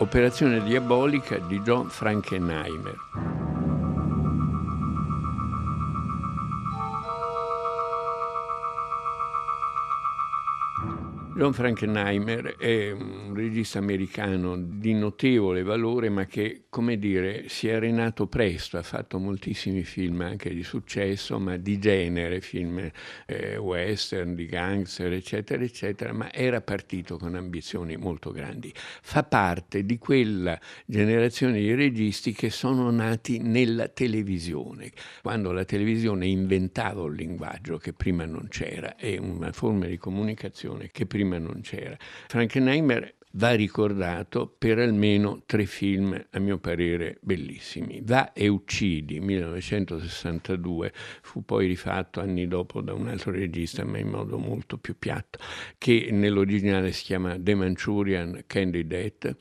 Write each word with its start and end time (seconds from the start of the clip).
Operazione 0.00 0.62
diabolica 0.62 1.36
di 1.36 1.60
John 1.60 1.90
Frankenheimer. 1.90 2.96
John 11.40 11.54
Frankenheimer 11.54 12.56
è 12.58 12.90
un 12.90 13.32
regista 13.32 13.78
americano 13.78 14.58
di 14.58 14.92
notevole 14.92 15.62
valore, 15.62 16.10
ma 16.10 16.26
che, 16.26 16.64
come 16.68 16.98
dire, 16.98 17.48
si 17.48 17.66
è 17.66 17.72
arenato 17.72 18.26
presto, 18.26 18.76
ha 18.76 18.82
fatto 18.82 19.18
moltissimi 19.18 19.82
film 19.82 20.20
anche 20.20 20.52
di 20.52 20.62
successo, 20.62 21.38
ma 21.38 21.56
di 21.56 21.78
genere, 21.78 22.42
film 22.42 22.90
eh, 23.24 23.56
western, 23.56 24.34
di 24.34 24.44
gangster, 24.44 25.14
eccetera, 25.14 25.64
eccetera, 25.64 26.12
ma 26.12 26.30
era 26.30 26.60
partito 26.60 27.16
con 27.16 27.34
ambizioni 27.34 27.96
molto 27.96 28.32
grandi. 28.32 28.70
Fa 28.74 29.22
parte 29.22 29.86
di 29.86 29.96
quella 29.96 30.60
generazione 30.84 31.58
di 31.60 31.72
registi 31.72 32.34
che 32.34 32.50
sono 32.50 32.90
nati 32.90 33.38
nella 33.38 33.88
televisione, 33.88 34.92
quando 35.22 35.52
la 35.52 35.64
televisione 35.64 36.26
inventava 36.26 37.00
un 37.00 37.14
linguaggio 37.14 37.78
che 37.78 37.94
prima 37.94 38.26
non 38.26 38.48
c'era 38.50 38.96
e 38.96 39.18
una 39.18 39.52
forma 39.52 39.86
di 39.86 39.96
comunicazione 39.96 40.90
che 40.92 41.06
prima 41.06 41.28
prima 41.30 41.38
non 41.38 41.60
c'era. 41.62 41.96
Frankenheimer 42.26 43.14
va 43.34 43.52
ricordato 43.52 44.52
per 44.58 44.78
almeno 44.80 45.42
tre 45.46 45.64
film, 45.64 46.20
a 46.30 46.38
mio 46.40 46.58
parere, 46.58 47.18
bellissimi. 47.20 48.00
Va 48.02 48.32
e 48.32 48.48
uccidi, 48.48 49.20
1962, 49.20 50.92
fu 51.22 51.44
poi 51.44 51.68
rifatto 51.68 52.20
anni 52.20 52.48
dopo 52.48 52.80
da 52.80 52.92
un 52.92 53.06
altro 53.06 53.30
regista, 53.30 53.84
ma 53.84 53.98
in 53.98 54.08
modo 54.08 54.36
molto 54.36 54.78
più 54.78 54.96
piatto, 54.98 55.38
che 55.78 56.08
nell'originale 56.10 56.90
si 56.90 57.04
chiama 57.04 57.36
The 57.38 57.54
Manchurian 57.54 58.42
Candidate 58.46 59.36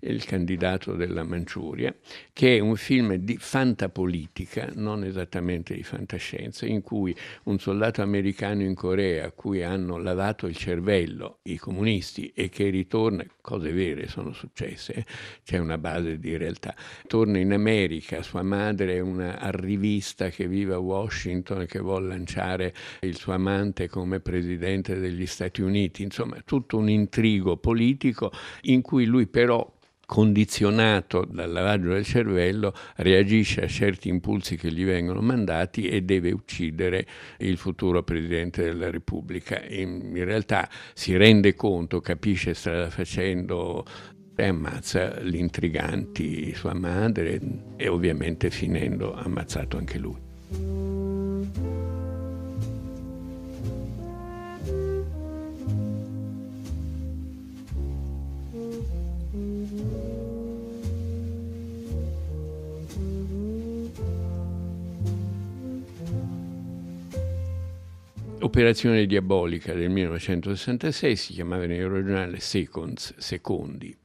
il 0.00 0.24
candidato 0.24 0.94
della 0.94 1.24
Manciuria, 1.24 1.94
che 2.32 2.56
è 2.56 2.60
un 2.60 2.76
film 2.76 3.14
di 3.14 3.36
fantapolitica, 3.38 4.70
non 4.74 5.04
esattamente 5.04 5.74
di 5.74 5.82
fantascienza, 5.82 6.66
in 6.66 6.80
cui 6.82 7.14
un 7.44 7.58
soldato 7.58 8.02
americano 8.02 8.62
in 8.62 8.74
Corea 8.74 9.26
a 9.26 9.32
cui 9.32 9.62
hanno 9.62 9.98
lavato 9.98 10.46
il 10.46 10.56
cervello 10.56 11.40
i 11.44 11.56
comunisti 11.56 12.32
e 12.34 12.48
che 12.48 12.68
ritorna, 12.70 13.24
cose 13.40 13.72
vere 13.72 14.08
sono 14.08 14.32
successe, 14.32 14.92
eh? 14.92 15.04
c'è 15.44 15.58
una 15.58 15.78
base 15.78 16.18
di 16.18 16.36
realtà, 16.36 16.74
torna 17.06 17.38
in 17.38 17.52
America, 17.52 18.22
sua 18.22 18.42
madre 18.42 18.94
è 18.94 19.00
una 19.00 19.38
arrivista 19.38 20.28
che 20.28 20.46
vive 20.48 20.74
a 20.74 20.78
Washington 20.78 21.62
e 21.62 21.66
che 21.66 21.78
vuole 21.78 22.08
lanciare 22.08 22.74
il 23.00 23.16
suo 23.16 23.32
amante 23.32 23.88
come 23.88 24.20
presidente 24.20 24.98
degli 24.98 25.26
Stati 25.26 25.62
Uniti, 25.62 26.02
insomma 26.02 26.38
tutto 26.44 26.78
un 26.78 26.88
intrigo 26.88 27.56
politico 27.56 28.30
in 28.62 28.80
cui 28.80 29.04
lui 29.04 29.26
però 29.26 29.78
condizionato 30.10 31.24
dal 31.24 31.52
lavaggio 31.52 31.90
del 31.90 32.04
cervello, 32.04 32.74
reagisce 32.96 33.62
a 33.62 33.68
certi 33.68 34.08
impulsi 34.08 34.56
che 34.56 34.72
gli 34.72 34.84
vengono 34.84 35.20
mandati 35.20 35.86
e 35.86 36.02
deve 36.02 36.32
uccidere 36.32 37.06
il 37.38 37.56
futuro 37.56 38.02
Presidente 38.02 38.64
della 38.64 38.90
Repubblica. 38.90 39.62
In, 39.68 40.10
in 40.12 40.24
realtà 40.24 40.68
si 40.94 41.16
rende 41.16 41.54
conto, 41.54 42.00
capisce 42.00 42.54
strada 42.54 42.90
facendo 42.90 43.84
e 44.34 44.46
ammazza 44.46 45.20
gli 45.20 45.36
intriganti, 45.36 46.52
sua 46.54 46.74
madre 46.74 47.38
e 47.76 47.86
ovviamente 47.86 48.50
finendo 48.50 49.14
ammazzato 49.14 49.76
anche 49.76 49.98
lui. 49.98 51.09
Operazione 68.50 69.06
diabolica 69.06 69.72
del 69.74 69.90
1966 69.90 71.14
si 71.14 71.32
chiamava 71.34 71.66
nell'originale 71.66 72.40
Seconds, 72.40 73.16
Secondi. 73.16 73.96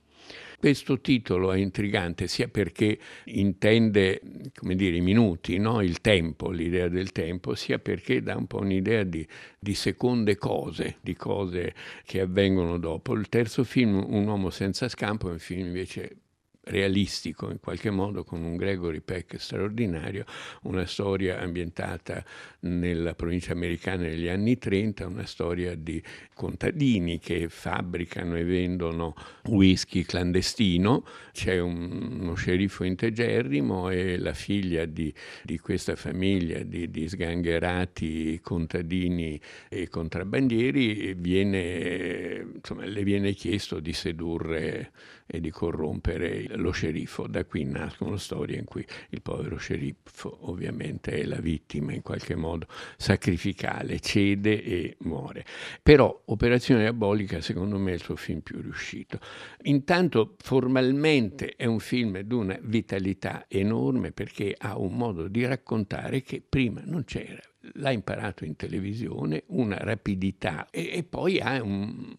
Questo 0.59 1.01
titolo 1.01 1.51
è 1.51 1.57
intrigante 1.57 2.28
sia 2.28 2.47
perché 2.47 3.00
intende, 3.23 4.22
dire, 4.61 4.97
i 4.97 5.01
minuti, 5.01 5.57
no? 5.57 5.81
il 5.81 6.00
tempo, 6.00 6.51
l'idea 6.51 6.89
del 6.89 7.11
tempo, 7.11 7.56
sia 7.56 7.79
perché 7.79 8.22
dà 8.22 8.35
un 8.38 8.45
po' 8.45 8.59
un'idea 8.59 9.01
di, 9.01 9.28
di, 9.57 9.73
seconde 9.73 10.35
cose, 10.38 10.97
di 11.01 11.16
cose 11.16 11.73
che 12.06 12.19
avvengono 12.19 12.77
dopo. 12.77 13.16
Il 13.16 13.29
terzo 13.29 13.63
film, 13.63 13.95
Un 13.95 14.27
uomo 14.27 14.51
senza 14.51 14.88
scampo, 14.88 15.27
è 15.27 15.31
un 15.31 15.39
film 15.39 15.66
invece 15.66 16.17
realistico 16.66 17.50
in 17.52 17.59
qualche 17.59 17.90
modo 17.90 18.24
con 18.24 18.44
un 18.44 18.56
Gregory 18.56 19.02
Peck 19.02 19.40
straordinario, 19.40 20.26
una 20.64 20.86
storia 20.86 21.40
ambientata 21.40 22.24
nella 22.62 23.14
provincia 23.14 23.52
americana 23.52 24.03
negli 24.03 24.28
anni 24.28 24.58
30, 24.58 25.08
una 25.08 25.25
storia 25.25 25.75
di 25.75 26.02
contadini 26.34 27.20
che 27.20 27.50
fabbricano 27.50 28.36
e 28.36 28.44
vendono 28.44 29.16
whisky 29.46 30.04
clandestino, 30.04 31.06
c'è 31.31 31.59
un, 31.59 32.20
uno 32.20 32.34
sceriffo 32.36 32.84
integerrimo 32.84 33.90
e 33.90 34.18
la 34.18 34.34
figlia 34.34 34.86
di, 34.86 35.14
di 35.44 35.59
questa 35.59 35.96
famiglia 35.96 36.64
di, 36.64 36.90
di, 36.90 37.08
sgangherati 37.08 38.40
contadini 38.42 39.40
e 39.70 39.88
contrabbandieri 39.88 41.14
viene, 41.14 42.48
insomma, 42.56 42.86
le 42.86 43.04
viene 43.04 43.34
chiesto 43.34 43.80
di 43.80 43.94
sedurre 43.94 44.92
e 45.28 45.40
di 45.40 45.50
corrompere 45.50 46.48
lo 46.56 46.72
sceriffo. 46.72 47.28
Da 47.28 47.46
qui 47.46 47.64
nascono 47.64 48.18
storie 48.18 48.58
in 48.58 48.66
cui 48.66 48.86
il 49.10 49.22
povero 49.22 49.58
sceriffo 49.58 50.50
ovviamente 50.50 51.12
è 51.12 51.24
la 51.24 51.40
vittima 51.40 51.94
in 51.94 52.02
qualche 52.02 52.36
modo 52.36 52.68
sacrificale, 52.98 54.00
cede 54.00 54.64
e 54.64 54.98
muore. 55.00 55.46
Però 55.82 56.24
Operazione 56.26 56.82
Diabolica 56.82 57.42
secondo 57.42 57.78
me 57.78 57.92
è 57.92 57.96
il 57.96 58.02
suo 58.02 58.16
film 58.16 58.40
più 58.40 58.62
riuscito. 58.62 59.20
Intanto 59.64 60.36
formalmente 60.40 61.56
è 61.56 61.66
un 61.66 61.80
film 61.80 62.20
di 62.20 62.34
una 62.34 62.58
vitalità 62.62 63.46
enorme 63.48 64.12
perché 64.12 64.56
ha 64.58 64.78
un 64.78 64.96
modo 64.96 65.28
di 65.28 65.46
raccontare 65.46 66.22
che 66.22 66.44
prima 66.48 66.82
non 66.86 67.04
c'era 67.04 67.42
l'ha 67.74 67.92
imparato 67.92 68.46
in 68.46 68.56
televisione, 68.56 69.44
una 69.48 69.78
rapidità 69.78 70.68
e, 70.70 70.92
e 70.94 71.04
poi 71.04 71.40
ha, 71.40 71.62
un, 71.62 72.14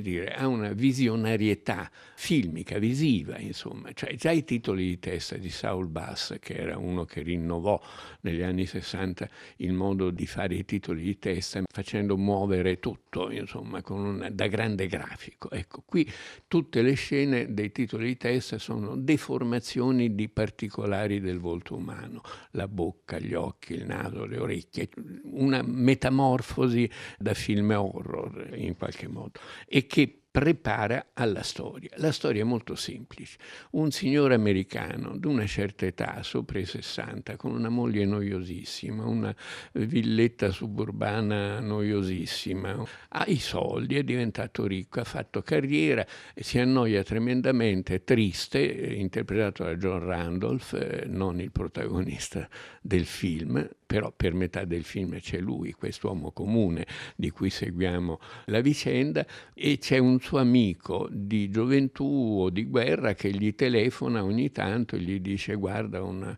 dire, 0.00 0.32
ha, 0.34 0.46
una 0.46 0.72
visionarietà 0.72 1.90
filmica, 2.14 2.78
visiva, 2.78 3.38
insomma. 3.38 3.92
Cioè, 3.92 4.14
già 4.14 4.30
i 4.30 4.44
titoli 4.44 4.86
di 4.86 4.98
testa 4.98 5.36
di 5.36 5.50
Saul 5.50 5.88
Bass, 5.88 6.38
che 6.38 6.54
era 6.54 6.78
uno 6.78 7.04
che 7.04 7.22
rinnovò 7.22 7.80
negli 8.20 8.42
anni 8.42 8.66
60 8.66 9.28
il 9.56 9.72
modo 9.72 10.10
di 10.10 10.26
fare 10.26 10.54
i 10.54 10.64
titoli 10.64 11.02
di 11.02 11.18
testa, 11.18 11.62
facendo 11.70 12.16
muovere 12.16 12.78
tutto, 12.78 13.30
insomma, 13.30 13.82
una, 13.88 14.30
da 14.30 14.46
grande 14.46 14.86
grafico. 14.86 15.50
Ecco, 15.50 15.82
qui 15.84 16.10
tutte 16.46 16.82
le 16.82 16.94
scene 16.94 17.52
dei 17.52 17.72
titoli 17.72 18.06
di 18.06 18.16
testa 18.16 18.58
sono 18.58 18.96
deformazioni 18.96 20.14
di 20.14 20.28
particolari 20.28 21.20
del 21.20 21.38
volto 21.38 21.76
umano, 21.76 22.22
la 22.52 22.68
bocca, 22.68 23.18
gli 23.18 23.34
occhi, 23.34 23.74
il 23.74 23.86
naso, 23.86 24.24
le 24.26 24.38
orecchie 24.38 24.88
una 25.24 25.62
metamorfosi 25.64 26.88
da 27.18 27.34
film 27.34 27.70
horror 27.70 28.52
in 28.54 28.76
qualche 28.76 29.08
modo 29.08 29.40
e 29.72 29.86
che 29.86 30.21
prepara 30.32 31.08
alla 31.12 31.42
storia. 31.42 31.90
La 31.96 32.10
storia 32.10 32.40
è 32.40 32.44
molto 32.44 32.74
semplice. 32.74 33.36
Un 33.72 33.90
signore 33.90 34.32
americano 34.34 35.14
di 35.18 35.26
una 35.26 35.46
certa 35.46 35.84
età, 35.84 36.22
sopra 36.22 36.58
i 36.58 36.64
60, 36.64 37.36
con 37.36 37.52
una 37.52 37.68
moglie 37.68 38.06
noiosissima, 38.06 39.04
una 39.04 39.36
villetta 39.72 40.50
suburbana 40.50 41.60
noiosissima, 41.60 42.82
ha 43.08 43.24
i 43.26 43.38
soldi, 43.38 43.96
è 43.96 44.02
diventato 44.04 44.66
ricco, 44.66 45.00
ha 45.00 45.04
fatto 45.04 45.42
carriera, 45.42 46.04
si 46.34 46.58
annoia 46.58 47.02
tremendamente, 47.02 47.96
è 47.96 48.02
triste, 48.02 48.60
interpretato 48.62 49.64
da 49.64 49.74
John 49.76 50.02
Randolph, 50.02 50.72
eh, 50.72 51.04
non 51.08 51.40
il 51.40 51.52
protagonista 51.52 52.48
del 52.80 53.04
film, 53.04 53.68
però 53.84 54.10
per 54.10 54.32
metà 54.32 54.64
del 54.64 54.84
film 54.84 55.20
c'è 55.20 55.38
lui, 55.38 55.72
quest'uomo 55.72 56.30
comune 56.30 56.86
di 57.14 57.28
cui 57.28 57.50
seguiamo 57.50 58.18
la 58.46 58.62
vicenda, 58.62 59.26
e 59.52 59.76
c'è 59.76 59.98
un 59.98 60.18
suo 60.22 60.38
amico 60.38 61.08
di 61.10 61.50
gioventù 61.50 62.38
o 62.42 62.50
di 62.50 62.64
guerra 62.64 63.14
che 63.14 63.30
gli 63.30 63.54
telefona 63.54 64.24
ogni 64.24 64.50
tanto 64.50 64.96
e 64.96 65.00
gli 65.00 65.20
dice 65.20 65.54
guarda 65.54 66.02
una 66.02 66.36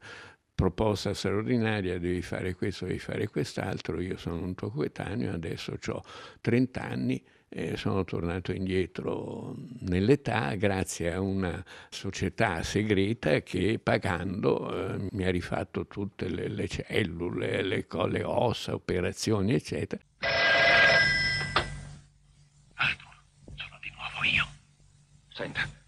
proposta 0.54 1.12
straordinaria, 1.14 1.98
devi 1.98 2.22
fare 2.22 2.54
questo, 2.54 2.86
devi 2.86 2.98
fare 2.98 3.26
quest'altro, 3.26 4.00
io 4.00 4.16
sono 4.16 4.42
un 4.42 4.54
tuo 4.54 4.70
coetaneo, 4.70 5.32
adesso 5.32 5.76
ho 5.88 6.04
30 6.40 6.80
anni, 6.80 7.22
eh, 7.48 7.76
sono 7.76 8.04
tornato 8.04 8.52
indietro 8.52 9.54
nell'età 9.80 10.54
grazie 10.54 11.12
a 11.12 11.20
una 11.20 11.64
società 11.88 12.62
segreta 12.62 13.42
che 13.42 13.78
pagando 13.82 14.94
eh, 14.94 15.08
mi 15.10 15.24
ha 15.24 15.30
rifatto 15.30 15.86
tutte 15.86 16.28
le, 16.28 16.48
le 16.48 16.68
cellule, 16.68 17.62
le, 17.62 17.86
le 17.88 18.22
ossa, 18.24 18.74
operazioni, 18.74 19.54
eccetera. 19.54 20.02
Arthur, 22.74 23.14
sono 23.54 23.78
di 23.80 23.90
nuovo 23.94 24.20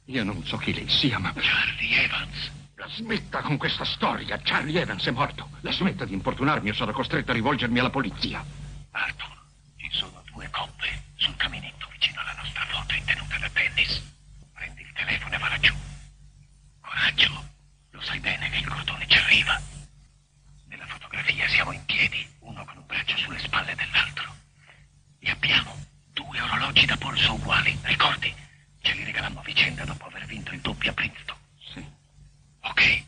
io. 0.06 0.24
Non 0.24 0.44
so 0.44 0.56
chi 0.56 0.72
lei 0.74 0.88
sia, 0.88 1.18
ma... 1.18 1.32
Charlie 1.34 2.02
Evans. 2.04 2.52
La 2.74 2.88
smetta 2.88 3.40
con 3.42 3.56
questa 3.56 3.84
storia. 3.84 4.38
Charlie 4.42 4.80
Evans 4.80 5.06
è 5.06 5.10
morto. 5.10 5.48
La 5.60 5.72
smetta 5.72 6.04
di 6.04 6.12
importunarmi 6.12 6.70
o 6.70 6.74
sarò 6.74 6.92
costretto 6.92 7.30
a 7.30 7.34
rivolgermi 7.34 7.78
alla 7.78 7.90
polizia. 7.90 8.44
Arthur, 8.90 9.42
ci 9.76 9.88
sono 9.90 10.22
due 10.32 10.48
coppe 10.50 11.04
sul 11.16 11.36
caminetto 11.36 11.88
vicino 11.92 12.20
alla 12.20 12.34
nostra 12.36 12.64
foto 12.66 12.94
in 12.94 13.04
tenuta 13.04 13.38
da 13.38 13.48
tennis. 13.50 14.02
Prendi 14.52 14.82
il 14.82 14.92
telefono 14.92 15.34
e 15.34 15.38
va 15.38 15.48
laggiù. 15.48 15.74
Coraggio. 16.80 17.44
Lo 17.90 18.00
sai 18.00 18.20
bene 18.20 18.48
che 18.50 18.58
il 18.58 18.68
cordone 18.68 19.06
ci 19.08 19.16
arriva. 19.18 19.60
Nella 20.68 20.86
fotografia 20.86 21.48
siamo 21.48 21.72
in 21.72 21.84
piedi, 21.86 22.26
uno 22.40 22.64
con 22.64 22.76
un 22.76 22.86
braccio 22.86 23.16
sulle 23.16 23.38
spalle 23.38 23.74
dell'altro. 23.74 24.34
E 25.18 25.30
abbiamo 25.30 25.74
due 26.12 26.40
orologi 26.40 26.84
da 26.86 26.96
polso 26.96 27.32
uguali, 27.34 27.76
ricordi? 27.82 28.34
Ce 28.82 28.92
li 28.92 29.04
regalammo 29.04 29.40
a 29.40 29.42
vicenda 29.42 29.84
dopo 29.84 30.06
aver 30.06 30.26
vinto 30.26 30.52
il 30.52 30.60
doppio 30.60 30.90
a 30.90 30.94
Princeton. 30.94 31.36
Sì. 31.72 31.84
Ok, 32.60 33.04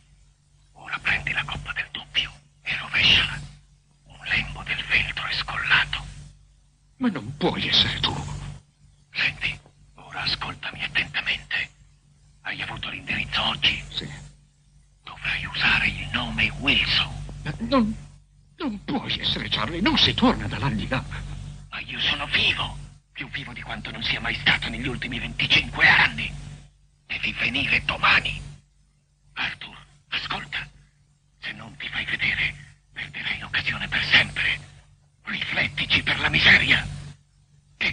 ora 0.72 0.98
prendi 1.00 1.32
la 1.32 1.44
coppa 1.44 1.72
del 1.72 1.88
doppio 1.92 2.32
e 2.62 2.76
rovesciala. 2.78 3.38
Un 4.04 4.18
lembo 4.24 4.62
del 4.62 4.80
feltro 4.80 5.26
è 5.26 5.32
scollato. 5.34 6.04
Ma 6.96 7.08
non 7.10 7.26
puoi 7.38 7.66
essere 7.68 7.98
tu. 8.00 8.14
Senti, 9.12 9.58
ora 9.94 10.20
ascoltami 10.22 10.82
attentamente. 10.82 11.70
Hai 12.42 12.60
avuto 12.60 12.88
l'indirizzo 12.90 13.42
oggi? 13.44 13.82
Sì. 13.90 14.08
Dovrai 15.04 15.44
usare 15.46 15.88
il 15.88 16.08
nome 16.12 16.50
Wilson. 16.58 17.08
Ma 17.44 17.54
non... 17.60 17.96
non 18.56 18.84
puoi 18.84 19.18
essere 19.18 19.48
Charlie. 19.48 19.80
Non 19.80 19.96
si 19.96 20.12
torna 20.14 20.46
dall'aldilà. 20.46 21.02
Ma 21.70 21.80
io 21.80 22.00
sono 22.00 22.26
vivo 22.26 22.86
più 23.12 23.28
vivo 23.30 23.52
di 23.52 23.62
quanto 23.62 23.90
non 23.90 24.02
sia 24.04 24.20
mai 24.20 24.34
stato 24.36 24.68
negli 24.68 24.86
ultimi 24.86 25.18
25 25.18 25.88
anni. 25.88 26.32
Devi 27.04 27.32
venire 27.32 27.82
domani. 27.84 28.40
Arthur, 29.32 29.76
ascolta. 30.10 30.64
Se 31.40 31.50
non 31.50 31.74
ti 31.76 31.88
fai 31.88 32.04
vedere, 32.04 32.54
perderai 32.92 33.40
l'occasione 33.40 33.88
per 33.88 34.04
sempre. 34.04 34.60
Riflettici 35.24 36.00
per 36.04 36.20
la 36.20 36.28
miseria. 36.28 36.97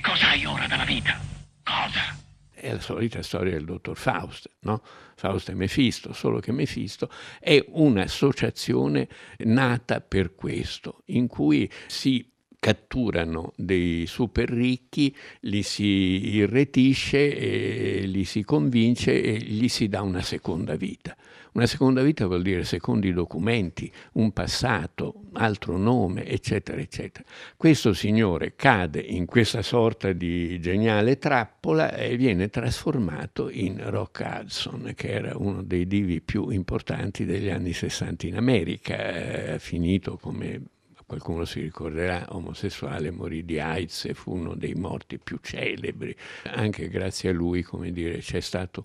Cosa 0.06 0.30
hai 0.30 0.46
ora 0.46 0.68
dalla 0.68 0.86
vita? 0.86 1.20
Cosa? 1.64 2.16
È 2.54 2.72
la 2.72 2.80
solita 2.80 3.24
storia 3.24 3.54
del 3.54 3.66
dottor 3.66 3.98
Faust, 3.98 4.48
no? 4.60 4.84
Faust 5.16 5.50
e 5.50 5.56
Mefisto, 5.56 6.14
solo 6.14 6.40
che 6.40 6.52
Mefisto 6.52 7.10
è 7.40 7.66
un'associazione 7.70 9.08
nata 9.40 10.02
per 10.02 10.36
questo, 10.36 11.02
in 11.06 11.26
cui 11.26 11.68
si 11.88 12.35
catturano 12.66 13.54
dei 13.56 14.08
super 14.08 14.50
ricchi, 14.50 15.16
li 15.42 15.62
si 15.62 16.34
irretisce, 16.34 18.00
li 18.08 18.24
si 18.24 18.44
convince 18.44 19.22
e 19.22 19.38
gli 19.38 19.68
si 19.68 19.88
dà 19.88 20.02
una 20.02 20.24
seconda 20.24 20.76
vita. 20.76 21.16
Una 21.52 21.68
seconda 21.68 22.02
vita 22.02 22.26
vuol 22.26 22.42
dire 22.42 22.64
secondi 22.64 23.14
documenti, 23.14 23.90
un 24.14 24.32
passato, 24.32 25.26
altro 25.34 25.78
nome, 25.78 26.26
eccetera, 26.26 26.82
eccetera. 26.82 27.24
Questo 27.56 27.94
signore 27.94 28.56
cade 28.56 29.00
in 29.00 29.28
questa 29.28 29.62
sorta 29.62 30.12
di 30.12 30.60
geniale 30.60 31.20
trappola 31.20 31.94
e 31.94 32.18
viene 32.18 32.50
trasformato 32.50 33.48
in 33.52 33.80
Rock 33.92 34.26
Hudson, 34.26 34.94
che 34.96 35.10
era 35.10 35.38
uno 35.38 35.62
dei 35.62 35.86
divi 35.86 36.20
più 36.20 36.50
importanti 36.50 37.26
degli 37.26 37.50
anni 37.50 37.74
60 37.74 38.26
in 38.26 38.38
America, 38.38 39.54
eh, 39.54 39.60
finito 39.60 40.18
come 40.18 40.74
qualcuno 41.06 41.46
si 41.46 41.62
ricorderà, 41.62 42.26
omosessuale, 42.30 43.12
morì 43.12 43.46
di 43.46 43.60
AIDS 43.60 44.06
e 44.06 44.14
fu 44.14 44.34
uno 44.34 44.56
dei 44.56 44.74
morti 44.74 45.20
più 45.20 45.38
celebri. 45.42 46.16
Anche 46.44 46.88
grazie 46.90 47.30
a 47.30 47.34
lui, 47.34 47.62
come 47.62 47.92
dire, 47.92 48.20
c'è 48.20 48.40
stato 48.40 48.84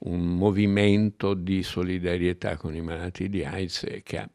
un 0.00 0.36
movimento 0.36 1.34
di 1.34 1.62
solidarietà 1.62 2.56
con 2.56 2.74
i 2.74 2.80
malati 2.80 3.28
di 3.28 3.44
AIDS 3.44 3.86
che 4.02 4.18
ha 4.18 4.30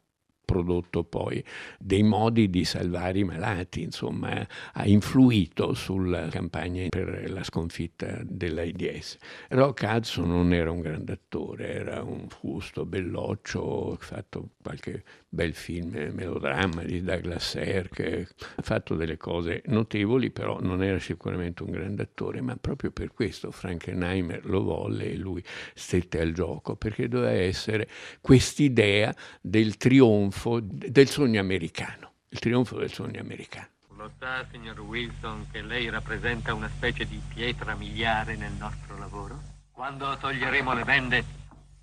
prodotto 0.46 1.04
poi 1.04 1.44
dei 1.80 2.04
modi 2.04 2.50
di 2.50 2.64
salvare 2.66 3.20
i 3.20 3.24
malati, 3.24 3.82
insomma 3.82 4.46
ha 4.74 4.86
influito 4.86 5.74
sulla 5.74 6.28
campagna 6.28 6.86
per 6.90 7.32
la 7.32 7.44
sconfitta 7.44 8.20
dell'AIDS. 8.24 9.18
Rock 9.50 9.84
Hudson 9.84 10.28
non 10.28 10.54
era 10.54 10.70
un 10.70 10.82
grande 10.82 11.14
attore, 11.14 11.74
era 11.74 12.04
un 12.04 12.28
fusto 12.30 12.86
belloccio, 12.86 13.98
fatto 14.00 14.50
qualche 14.62 15.04
bel 15.34 15.56
film, 15.56 16.12
melodramma 16.14 16.84
di 16.84 17.02
Douglas 17.02 17.50
Sirk, 17.50 18.36
ha 18.56 18.62
fatto 18.62 18.94
delle 18.94 19.18
cose 19.18 19.64
notevoli, 19.66 20.30
però 20.30 20.60
non 20.62 20.84
era 20.84 21.00
sicuramente 21.00 21.64
un 21.64 21.72
grande 21.72 22.04
attore, 22.04 22.40
ma 22.42 22.56
proprio 22.56 22.92
per 22.92 23.12
questo 23.14 23.50
Frankenheimer 23.50 24.46
lo 24.46 24.62
volle 24.62 25.12
e 25.12 25.18
lui 25.18 25.44
stette 25.74 26.22
al 26.22 26.34
gioco, 26.34 26.76
perché 26.76 27.08
doveva 27.08 27.32
essere 27.32 27.90
quest'idea 28.22 29.14
del 29.42 29.78
trionfo 29.78 30.60
del 30.62 31.08
sogno 31.10 31.40
americano, 31.40 32.14
il 32.30 32.38
trionfo 32.38 32.78
del 32.78 32.92
sogno 32.92 33.20
americano. 33.20 33.70
Lo 33.98 34.12
sa, 34.20 34.46
signor 34.52 34.80
Wilson, 34.82 35.48
che 35.52 35.64
lei 35.64 35.90
rappresenta 35.90 36.54
una 36.54 36.70
specie 36.70 37.06
di 37.06 37.20
pietra 37.34 37.74
miliare 37.74 38.36
nel 38.36 38.54
nostro 38.54 39.00
lavoro? 39.00 39.42
Quando 39.72 40.16
toglieremo 40.16 40.74
le 40.74 40.84
bende, 40.84 41.24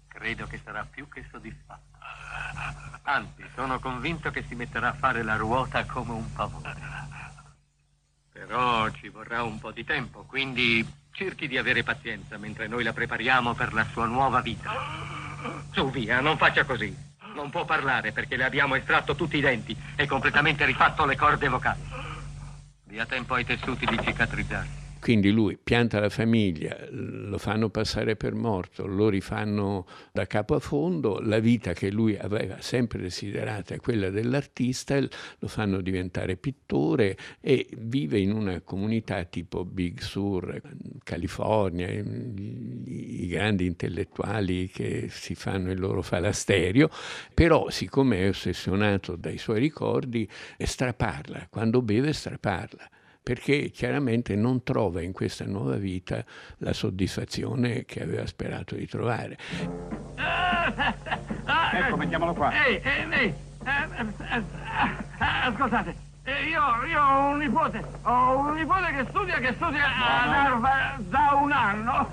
credo 0.06 0.46
che 0.46 0.60
sarà 0.62 0.86
più 0.88 1.08
che 1.08 1.24
soddisfatto. 1.32 1.98
Anzi, 3.02 3.44
sono 3.54 3.78
convinto 3.80 4.30
che 4.30 4.44
si 4.46 4.54
metterà 4.54 4.90
a 4.90 4.94
fare 4.94 5.22
la 5.22 5.36
ruota 5.36 5.84
come 5.84 6.12
un 6.12 6.32
pavone. 6.32 6.98
Però 8.32 8.88
ci 8.90 9.08
vorrà 9.08 9.42
un 9.42 9.58
po' 9.58 9.72
di 9.72 9.84
tempo, 9.84 10.22
quindi 10.22 10.86
cerchi 11.12 11.48
di 11.48 11.58
avere 11.58 11.82
pazienza 11.82 12.38
mentre 12.38 12.68
noi 12.68 12.84
la 12.84 12.92
prepariamo 12.92 13.54
per 13.54 13.72
la 13.72 13.84
sua 13.90 14.06
nuova 14.06 14.40
vita. 14.40 14.70
Su, 15.72 15.90
via, 15.90 16.20
non 16.20 16.36
faccia 16.36 16.64
così. 16.64 16.96
Non 17.34 17.50
può 17.50 17.64
parlare 17.64 18.12
perché 18.12 18.36
le 18.36 18.44
abbiamo 18.44 18.74
estratto 18.74 19.14
tutti 19.14 19.36
i 19.36 19.40
denti 19.40 19.76
e 19.96 20.06
completamente 20.06 20.64
rifatto 20.64 21.04
le 21.04 21.16
corde 21.16 21.48
vocali. 21.48 21.82
Dia 22.84 23.06
tempo 23.06 23.34
ai 23.34 23.44
tessuti 23.44 23.86
di 23.86 23.98
cicatrizzare. 24.02 24.79
Quindi 25.00 25.30
lui 25.30 25.58
pianta 25.62 25.98
la 25.98 26.10
famiglia, 26.10 26.76
lo 26.90 27.38
fanno 27.38 27.70
passare 27.70 28.16
per 28.16 28.34
morto, 28.34 28.86
lo 28.86 29.08
rifanno 29.08 29.86
da 30.12 30.26
capo 30.26 30.54
a 30.54 30.60
fondo, 30.60 31.20
la 31.20 31.38
vita 31.38 31.72
che 31.72 31.90
lui 31.90 32.18
aveva 32.18 32.60
sempre 32.60 33.00
desiderato 33.00 33.72
è 33.72 33.78
quella 33.78 34.10
dell'artista, 34.10 34.98
lo 35.00 35.48
fanno 35.48 35.80
diventare 35.80 36.36
pittore 36.36 37.16
e 37.40 37.66
vive 37.78 38.18
in 38.18 38.32
una 38.32 38.60
comunità 38.60 39.24
tipo 39.24 39.64
Big 39.64 40.00
Sur, 40.00 40.60
California, 41.02 41.88
i 41.88 43.26
grandi 43.26 43.64
intellettuali 43.64 44.68
che 44.68 45.06
si 45.08 45.34
fanno 45.34 45.70
il 45.70 45.80
loro 45.80 46.02
falasterio, 46.02 46.90
però 47.32 47.70
siccome 47.70 48.18
è 48.18 48.28
ossessionato 48.28 49.16
dai 49.16 49.38
suoi 49.38 49.60
ricordi, 49.60 50.28
straparla, 50.58 51.46
quando 51.48 51.80
beve 51.80 52.12
straparla 52.12 52.90
perché 53.22 53.70
chiaramente 53.70 54.34
non 54.34 54.62
trova 54.62 55.02
in 55.02 55.12
questa 55.12 55.44
nuova 55.44 55.76
vita 55.76 56.24
la 56.58 56.72
soddisfazione 56.72 57.84
che 57.84 58.02
aveva 58.02 58.26
sperato 58.26 58.74
di 58.74 58.86
trovare. 58.86 59.38
ecco, 61.74 61.96
mettiamolo 61.96 62.32
qua. 62.34 62.50
Ehi, 62.64 62.80
ehi, 62.82 63.12
ehi, 63.12 63.34
ascoltate, 65.18 65.94
io, 66.24 66.84
io, 66.86 67.02
ho 67.02 67.28
un 67.30 67.38
nipote, 67.38 67.84
ho 68.02 68.38
un 68.38 68.54
nipote 68.54 68.92
che 68.92 69.06
studia, 69.08 69.38
che 69.38 69.52
studia 69.54 69.84
ad 69.84 70.32
Harvard 70.32 71.08
da 71.08 71.38
un 71.40 71.52
anno. 71.52 72.08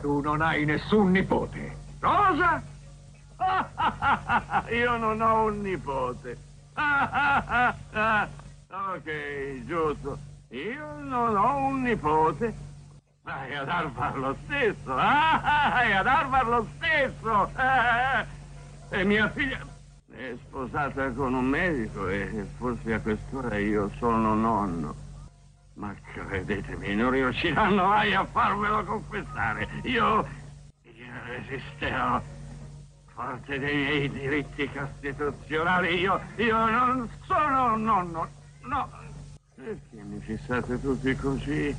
Tu 0.00 0.20
non 0.20 0.40
hai 0.40 0.64
nessun 0.64 1.10
nipote. 1.10 1.76
Cosa? 2.00 2.62
io 4.70 4.96
non 4.96 5.20
ho 5.20 5.44
un 5.44 5.60
nipote. 5.60 6.38
Ok, 8.70 9.64
giusto. 9.64 10.18
Io 10.48 11.00
non 11.00 11.36
ho 11.36 11.56
un 11.66 11.82
nipote. 11.82 12.54
Vai 13.22 13.54
ad 13.54 13.68
Harvard 13.68 14.16
lo 14.16 14.36
stesso. 14.44 14.94
Vai 14.94 15.92
ad 15.92 16.06
Harvard 16.06 16.48
lo 16.48 16.66
stesso. 16.76 17.50
E 18.90 19.04
mia 19.04 19.28
figlia 19.30 19.64
è 20.12 20.34
sposata 20.46 21.10
con 21.10 21.34
un 21.34 21.44
medico 21.44 22.08
e 22.08 22.46
forse 22.56 22.94
a 22.94 23.00
quest'ora 23.00 23.56
io 23.58 23.90
sono 23.98 24.34
nonno. 24.34 24.94
Ma 25.74 25.94
credetemi, 26.12 26.94
non 26.94 27.10
riusciranno 27.10 27.86
mai 27.86 28.14
a 28.14 28.24
farmelo 28.24 28.82
confessare. 28.84 29.68
Io, 29.82 30.26
io 30.82 31.12
resisterò 31.26 32.20
forte 33.14 33.58
dei 33.58 33.76
miei 33.76 34.10
diritti 34.10 34.70
costituzionali. 34.70 35.98
Io, 35.98 36.20
io 36.36 36.70
non 36.70 37.08
sono 37.26 37.76
nonno. 37.76 38.28
No, 38.68 38.88
perché 39.54 40.02
mi 40.02 40.20
fissate 40.20 40.80
tutti 40.80 41.14
così? 41.14 41.74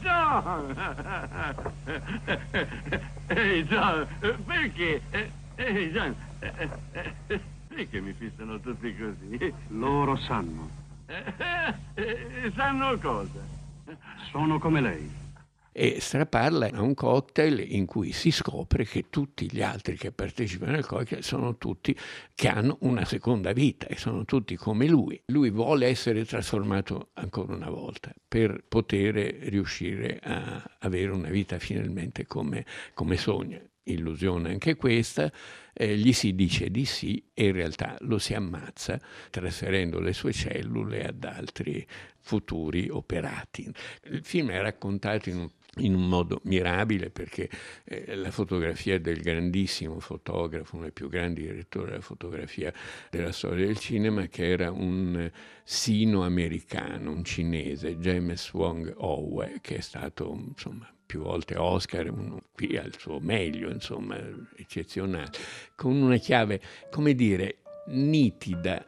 John! 0.00 0.76
Ehi, 3.28 3.64
John, 3.64 4.06
perché? 4.44 5.02
Ehi, 5.56 5.90
John, 5.90 6.14
perché 7.68 8.00
mi 8.00 8.12
fissano 8.12 8.58
tutti 8.60 8.96
così? 8.96 9.52
Loro 9.68 10.16
sanno. 10.16 10.68
Sanno 12.54 12.98
cosa? 12.98 13.40
Sono 14.30 14.58
come 14.58 14.80
lei. 14.80 15.29
E 15.72 15.98
straparla 16.00 16.70
a 16.72 16.82
un 16.82 16.94
cocktail 16.94 17.64
in 17.72 17.86
cui 17.86 18.12
si 18.12 18.30
scopre 18.30 18.84
che 18.84 19.06
tutti 19.10 19.50
gli 19.50 19.62
altri 19.62 19.96
che 19.96 20.12
partecipano 20.12 20.76
al 20.76 20.86
cocktail 20.86 21.22
sono 21.22 21.56
tutti 21.56 21.96
che 22.34 22.48
hanno 22.48 22.78
una 22.80 23.04
seconda 23.04 23.52
vita 23.52 23.86
e 23.86 23.96
sono 23.96 24.24
tutti 24.24 24.56
come 24.56 24.86
lui. 24.86 25.20
Lui 25.26 25.50
vuole 25.50 25.86
essere 25.86 26.24
trasformato 26.24 27.10
ancora 27.14 27.54
una 27.54 27.70
volta 27.70 28.12
per 28.26 28.64
poter 28.66 29.14
riuscire 29.14 30.18
a 30.22 30.76
avere 30.80 31.12
una 31.12 31.30
vita 31.30 31.58
finalmente 31.58 32.26
come, 32.26 32.64
come 32.94 33.16
sogna 33.16 33.60
illusione 33.84 34.50
anche 34.50 34.76
questa, 34.76 35.32
eh, 35.72 35.96
gli 35.96 36.12
si 36.12 36.34
dice 36.34 36.70
di 36.70 36.84
sì 36.84 37.22
e 37.32 37.46
in 37.46 37.52
realtà 37.52 37.96
lo 38.00 38.18
si 38.18 38.34
ammazza 38.34 39.00
trasferendo 39.30 40.00
le 40.00 40.12
sue 40.12 40.32
cellule 40.32 41.04
ad 41.04 41.24
altri 41.24 41.86
futuri 42.20 42.88
operati. 42.88 43.70
Il 44.04 44.22
film 44.24 44.50
è 44.50 44.60
raccontato 44.60 45.28
in 45.30 45.38
un 45.38 45.50
in 45.78 45.94
un 45.94 46.08
modo 46.08 46.40
mirabile 46.44 47.10
perché 47.10 47.48
eh, 47.84 48.14
la 48.16 48.30
fotografia 48.30 48.98
del 48.98 49.20
grandissimo 49.20 50.00
fotografo, 50.00 50.74
uno 50.74 50.84
dei 50.84 50.92
più 50.92 51.08
grandi 51.08 51.42
direttori 51.42 51.90
della 51.90 52.02
fotografia 52.02 52.72
della 53.10 53.32
storia 53.32 53.66
del 53.66 53.78
cinema, 53.78 54.26
che 54.26 54.48
era 54.48 54.70
un 54.70 55.30
sino-americano, 55.62 57.12
un 57.12 57.24
cinese, 57.24 57.98
James 57.98 58.52
Wong 58.52 58.92
Owe, 58.96 59.58
che 59.60 59.76
è 59.76 59.80
stato 59.80 60.36
insomma 60.48 60.92
più 61.06 61.22
volte 61.22 61.56
Oscar, 61.56 62.12
qui 62.52 62.76
al 62.76 62.94
suo 62.96 63.18
meglio, 63.18 63.68
insomma, 63.68 64.16
eccezionale, 64.56 65.30
con 65.74 65.96
una 65.96 66.18
chiave, 66.18 66.60
come 66.88 67.14
dire, 67.14 67.62
nitida, 67.88 68.84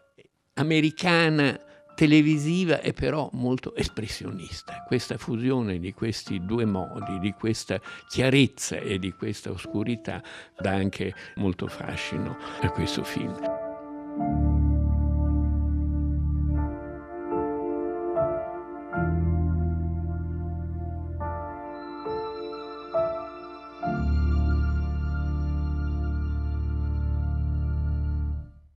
americana, 0.55 1.59
televisiva 1.95 2.81
e 2.81 2.93
però 2.93 3.29
molto 3.33 3.75
espressionista. 3.75 4.85
Questa 4.87 5.17
fusione 5.17 5.79
di 5.79 5.93
questi 5.93 6.45
due 6.45 6.65
modi, 6.65 7.19
di 7.19 7.33
questa 7.33 7.81
chiarezza 8.09 8.77
e 8.77 8.99
di 8.99 9.13
questa 9.13 9.51
oscurità 9.51 10.23
dà 10.59 10.71
anche 10.71 11.15
molto 11.37 11.67
fascino 11.67 12.37
a 12.61 12.71
questo 12.71 13.03
film. 13.05 14.52